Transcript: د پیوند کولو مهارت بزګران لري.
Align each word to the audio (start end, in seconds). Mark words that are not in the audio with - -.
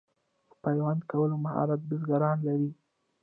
د 0.49 0.51
پیوند 0.63 1.01
کولو 1.09 1.35
مهارت 1.45 1.81
بزګران 1.89 2.37
لري. 2.47 2.71